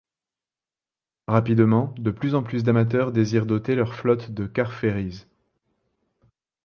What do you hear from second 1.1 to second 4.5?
Rapidement, de plus en plus d'armateurs désirent doter leur flotte de